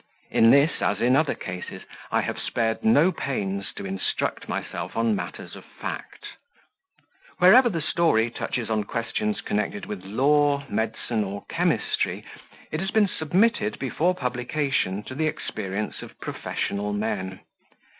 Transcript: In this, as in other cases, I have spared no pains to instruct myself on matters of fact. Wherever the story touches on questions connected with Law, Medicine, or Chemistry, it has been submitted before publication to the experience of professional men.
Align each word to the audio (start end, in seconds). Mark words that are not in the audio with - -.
In 0.31 0.49
this, 0.49 0.81
as 0.81 0.99
in 0.99 1.15
other 1.15 1.35
cases, 1.35 1.83
I 2.11 2.21
have 2.21 2.39
spared 2.39 2.83
no 2.83 3.11
pains 3.11 3.71
to 3.75 3.85
instruct 3.85 4.49
myself 4.49 4.95
on 4.97 5.15
matters 5.15 5.55
of 5.55 5.63
fact. 5.63 6.25
Wherever 7.37 7.69
the 7.69 7.83
story 7.83 8.31
touches 8.31 8.67
on 8.67 8.85
questions 8.85 9.41
connected 9.41 9.85
with 9.85 10.03
Law, 10.03 10.65
Medicine, 10.69 11.23
or 11.23 11.45
Chemistry, 11.49 12.25
it 12.71 12.79
has 12.79 12.89
been 12.89 13.07
submitted 13.07 13.77
before 13.77 14.15
publication 14.15 15.03
to 15.03 15.13
the 15.13 15.27
experience 15.27 16.01
of 16.01 16.19
professional 16.19 16.93
men. 16.93 17.41